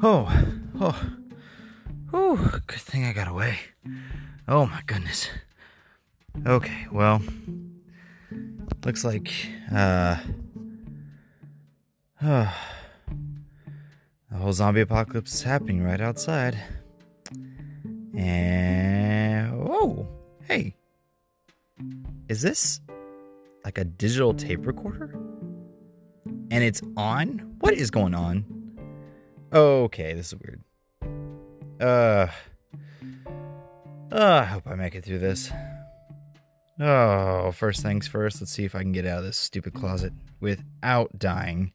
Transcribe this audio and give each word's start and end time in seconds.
Oh, 0.00 0.32
oh, 0.80 1.10
oh, 2.12 2.60
good 2.68 2.78
thing 2.78 3.04
I 3.04 3.12
got 3.12 3.26
away. 3.26 3.58
Oh 4.46 4.66
my 4.66 4.80
goodness. 4.86 5.28
Okay, 6.46 6.86
well, 6.92 7.20
looks 8.84 9.04
like, 9.04 9.32
uh, 9.74 10.18
uh, 12.22 12.52
the 14.30 14.36
whole 14.36 14.52
zombie 14.52 14.82
apocalypse 14.82 15.34
is 15.34 15.42
happening 15.42 15.82
right 15.82 16.00
outside. 16.00 16.56
And, 18.16 19.52
oh, 19.68 20.06
hey, 20.44 20.76
is 22.28 22.40
this 22.40 22.80
like 23.64 23.78
a 23.78 23.84
digital 23.84 24.32
tape 24.32 24.64
recorder? 24.64 25.12
And 26.52 26.62
it's 26.62 26.82
on? 26.96 27.56
What 27.58 27.74
is 27.74 27.90
going 27.90 28.14
on? 28.14 28.57
Okay, 29.52 30.12
this 30.12 30.26
is 30.26 30.34
weird. 30.34 30.62
Uh, 31.80 32.26
uh, 34.12 34.40
I 34.42 34.44
hope 34.44 34.66
I 34.66 34.74
make 34.74 34.94
it 34.94 35.04
through 35.04 35.20
this. 35.20 35.50
Oh, 36.80 37.50
first 37.52 37.82
things 37.82 38.06
first, 38.06 38.40
let's 38.40 38.52
see 38.52 38.64
if 38.64 38.74
I 38.74 38.82
can 38.82 38.92
get 38.92 39.06
out 39.06 39.18
of 39.18 39.24
this 39.24 39.38
stupid 39.38 39.74
closet 39.74 40.12
without 40.40 41.18
dying. 41.18 41.72